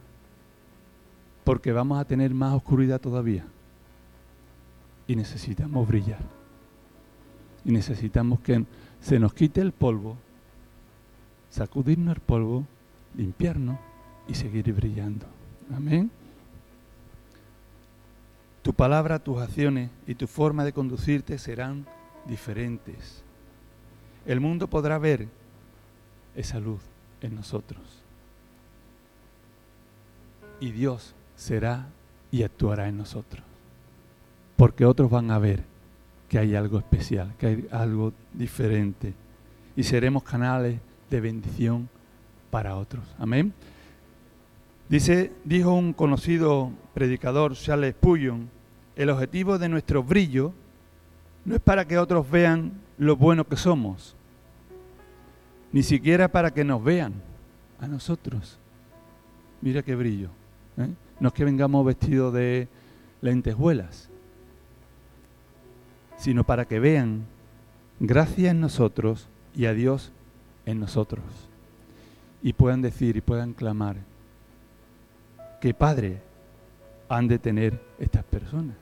Porque 1.43 1.73
vamos 1.73 1.99
a 1.99 2.05
tener 2.05 2.33
más 2.33 2.55
oscuridad 2.55 3.01
todavía. 3.01 3.45
Y 5.09 5.17
necesitamos 5.17 5.87
brillar. 5.87 6.44
Y 7.65 7.73
necesitamos 7.73 8.41
que 8.41 8.65
se 9.01 9.19
nos 9.19 9.35
quite 9.35 9.61
el 9.61 9.73
polvo, 9.73 10.17
sacudirnos 11.51 12.17
el 12.17 12.21
polvo, 12.21 12.67
limpiarnos 13.17 13.79
y 14.29 14.35
seguir 14.35 14.73
brillando. 14.73 15.27
Amén. 15.75 16.11
Tu 18.63 18.73
palabra, 18.73 19.19
tus 19.19 19.41
acciones 19.41 19.91
y 20.07 20.15
tu 20.15 20.27
forma 20.27 20.65
de 20.65 20.73
conducirte 20.73 21.39
serán 21.39 21.87
diferentes. 22.27 23.23
El 24.27 24.41
mundo 24.41 24.69
podrá 24.69 24.99
ver 24.99 25.29
esa 26.35 26.61
luz 26.61 26.81
en 27.21 27.35
nosotros. 27.35 27.83
Y 30.61 30.71
Dios 30.73 31.15
será 31.37 31.89
y 32.31 32.43
actuará 32.43 32.89
en 32.89 32.97
nosotros. 32.97 33.45
Porque 34.57 34.87
otros 34.87 35.11
van 35.11 35.31
a 35.31 35.39
ver 35.39 35.74
que 36.35 36.41
hay 36.41 36.57
algo 36.57 36.81
especial, 36.81 37.33
que 37.39 37.47
hay 37.47 37.69
algo 37.71 38.13
diferente. 38.33 39.15
Y 39.77 39.85
seremos 39.85 40.25
canales 40.25 40.81
de 41.09 41.21
bendición 41.21 41.89
para 42.51 42.75
otros. 42.75 43.05
Amén. 43.21 43.53
Dice, 44.89 45.31
dijo 45.45 45.73
un 45.73 45.93
conocido 45.93 46.73
predicador, 46.93 47.55
Charles 47.55 47.95
Puyon, 47.95 48.51
el 48.97 49.11
objetivo 49.11 49.61
de 49.61 49.69
nuestro 49.69 50.03
brillo 50.03 50.53
no 51.45 51.55
es 51.55 51.61
para 51.61 51.85
que 51.87 51.99
otros 51.99 52.29
vean 52.29 52.81
lo 52.99 53.15
bueno 53.15 53.47
que 53.47 53.57
somos, 53.57 54.17
ni 55.71 55.85
siquiera 55.85 56.27
para 56.27 56.53
que 56.53 56.65
nos 56.65 56.83
vean 56.83 57.13
a 57.79 57.87
nosotros. 57.87 58.59
Mira 59.61 59.85
qué 59.85 59.95
brillo. 59.95 60.31
¿eh? 60.79 60.89
No 61.21 61.29
es 61.29 61.35
que 61.35 61.45
vengamos 61.45 61.87
vestidos 61.87 62.35
de 62.35 62.67
lentejuelas, 63.21 64.11
sino 66.25 66.43
para 66.43 66.65
que 66.65 66.81
vean 66.81 67.27
gracia 68.01 68.51
en 68.51 68.59
nosotros 68.59 69.29
y 69.55 69.67
a 69.67 69.75
Dios 69.75 70.11
en 70.65 70.81
nosotros. 70.81 71.23
Y 72.43 72.55
puedan 72.55 72.81
decir 72.81 73.19
y 73.19 73.21
puedan 73.21 73.53
clamar, 73.53 73.97
¿Qué 75.61 75.75
padre 75.75 76.23
han 77.11 77.29
de 77.29 77.39
tener 77.39 77.79
estas 77.99 78.25
personas? 78.25 78.75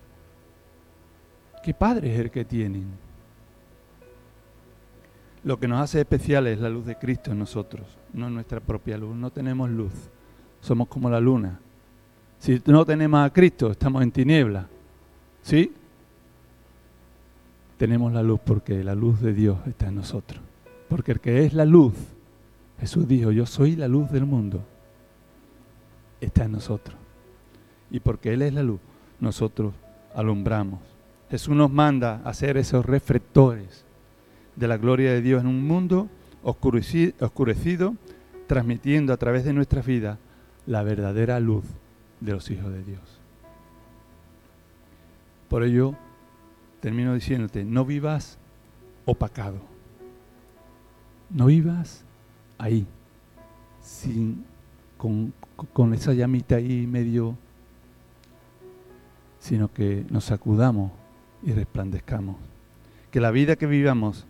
¿Qué 1.65 1.75
padre 1.75 2.15
es 2.15 2.21
el 2.21 2.31
que 2.31 2.45
tienen? 2.45 2.87
Lo 5.43 5.59
que 5.59 5.67
nos 5.67 5.81
hace 5.81 6.01
especial 6.01 6.47
es 6.47 6.61
la 6.61 6.69
luz 6.69 6.87
de 6.87 6.97
Cristo 6.97 7.33
en 7.33 7.41
nosotros, 7.41 7.99
no 8.13 8.31
nuestra 8.31 8.61
propia 8.61 8.97
luz. 8.99 9.17
No 9.17 9.31
tenemos 9.31 9.69
luz, 9.69 9.93
somos 10.61 10.87
como 10.87 11.11
la 11.11 11.19
luna. 11.19 11.59
Si 12.39 12.63
no 12.67 12.85
tenemos 12.85 13.27
a 13.27 13.33
Cristo, 13.33 13.73
estamos 13.73 14.01
en 14.01 14.13
tiniebla. 14.13 14.69
¿Sí? 15.43 15.73
Tenemos 17.83 18.13
la 18.13 18.23
luz 18.23 18.39
porque 18.45 18.85
la 18.85 18.95
luz 18.95 19.21
de 19.21 19.35
Dios 19.35 19.59
está 19.67 19.89
en 19.89 19.97
nosotros. 19.97 20.41
Porque 20.89 21.11
el 21.11 21.19
que 21.19 21.45
es 21.45 21.53
la 21.53 21.65
luz, 21.65 21.93
Jesús 22.79 23.09
dijo, 23.09 23.33
yo 23.33 23.45
soy 23.45 23.75
la 23.75 23.89
luz 23.89 24.09
del 24.13 24.25
mundo 24.25 24.63
está 26.21 26.45
en 26.45 26.53
nosotros. 26.53 26.97
Y 27.91 27.99
porque 27.99 28.35
Él 28.35 28.43
es 28.43 28.53
la 28.55 28.63
luz, 28.63 28.79
nosotros 29.19 29.75
alumbramos. 30.15 30.79
Jesús 31.29 31.57
nos 31.57 31.73
manda 31.73 32.21
a 32.25 32.33
ser 32.35 32.57
esos 32.57 32.87
reflectores 32.87 33.85
de 34.55 34.69
la 34.69 34.77
gloria 34.77 35.11
de 35.11 35.21
Dios 35.21 35.41
en 35.41 35.49
un 35.49 35.67
mundo 35.67 36.09
oscurecido, 36.45 37.97
transmitiendo 38.47 39.13
a 39.13 39.17
través 39.17 39.45
de 39.45 39.55
nuestras 39.55 39.85
vidas 39.85 40.19
la 40.67 40.85
verdadera 40.85 41.41
luz 41.41 41.65
de 42.21 42.31
los 42.31 42.49
hijos 42.49 42.73
de 42.73 42.85
Dios. 42.85 43.21
Por 45.49 45.65
ello, 45.65 45.97
termino 46.83 47.15
diciéndote, 47.15 47.65
no 47.65 47.85
vivas 47.85 48.39
opacado. 49.05 49.61
No 51.31 51.47
vivas 51.47 52.05
ahí, 52.59 52.87
sin 53.81 54.45
con, 54.99 55.95
esa 55.95 56.13
llamita 56.13 56.57
ahí 56.57 56.87
medio, 56.89 57.37
sino 59.39 59.73
que 59.73 60.05
nos 60.11 60.25
sacudamos 60.25 60.91
y 61.45 61.53
resplandezcamos. 61.53 62.37
que 63.13 63.21
la 63.21 63.31
vida 63.31 63.57
que 63.57 63.67
vivamos 63.67 64.27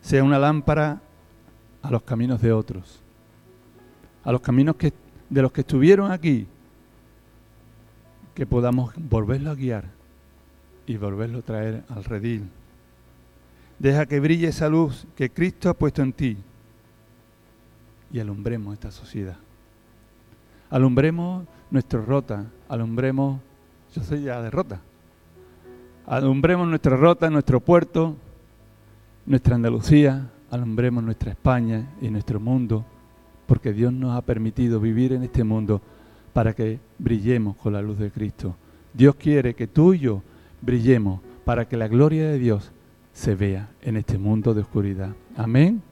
sea 0.00 0.22
una 0.22 0.38
lámpara 0.38 1.00
a 1.82 1.90
los 1.90 2.02
caminos 2.02 2.40
de 2.40 2.52
otros, 2.52 3.02
a 4.22 4.30
los 4.30 4.40
caminos 4.40 4.76
que, 4.76 4.92
de 5.28 5.42
los 5.42 5.50
que 5.50 5.62
estuvieron 5.62 6.12
aquí, 6.12 6.46
que 8.34 8.46
podamos 8.46 8.92
volverlo 8.96 9.50
a 9.50 9.54
guiar 9.56 10.03
y 10.86 10.96
volverlo 10.96 11.38
a 11.38 11.42
traer 11.42 11.84
al 11.88 12.04
redil. 12.04 12.48
Deja 13.78 14.06
que 14.06 14.20
brille 14.20 14.48
esa 14.48 14.68
luz 14.68 15.06
que 15.16 15.30
Cristo 15.30 15.68
ha 15.68 15.74
puesto 15.74 16.02
en 16.02 16.12
ti 16.12 16.36
y 18.12 18.20
alumbremos 18.20 18.74
esta 18.74 18.90
sociedad. 18.90 19.36
Alumbremos 20.70 21.46
nuestra 21.70 22.00
rota, 22.00 22.46
alumbremos, 22.68 23.40
yo 23.94 24.02
soy 24.02 24.22
ya 24.22 24.40
de 24.40 24.50
rota, 24.50 24.80
alumbremos 26.06 26.68
nuestra 26.68 26.96
rota, 26.96 27.30
nuestro 27.30 27.60
puerto, 27.60 28.16
nuestra 29.26 29.56
Andalucía, 29.56 30.30
alumbremos 30.50 31.02
nuestra 31.02 31.32
España 31.32 31.88
y 32.00 32.08
nuestro 32.10 32.38
mundo, 32.38 32.84
porque 33.46 33.72
Dios 33.72 33.92
nos 33.92 34.16
ha 34.16 34.22
permitido 34.22 34.80
vivir 34.80 35.12
en 35.12 35.24
este 35.24 35.44
mundo 35.44 35.80
para 36.32 36.54
que 36.54 36.78
brillemos 36.98 37.56
con 37.56 37.72
la 37.72 37.82
luz 37.82 37.98
de 37.98 38.10
Cristo. 38.10 38.56
Dios 38.92 39.16
quiere 39.16 39.54
que 39.54 39.66
tú 39.66 39.94
y 39.94 39.98
yo 40.00 40.22
brillemos 40.64 41.20
para 41.44 41.68
que 41.68 41.76
la 41.76 41.88
gloria 41.88 42.28
de 42.28 42.38
Dios 42.38 42.72
se 43.12 43.34
vea 43.34 43.68
en 43.82 43.96
este 43.96 44.18
mundo 44.18 44.54
de 44.54 44.62
oscuridad. 44.62 45.14
Amén. 45.36 45.82